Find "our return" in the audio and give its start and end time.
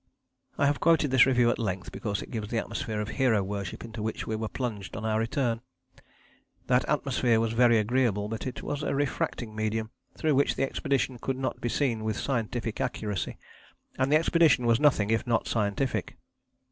5.05-5.61